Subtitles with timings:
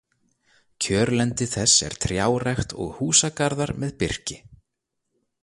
[0.83, 4.41] Kjörlendi þess er trjárækt og húsagarðar með birki.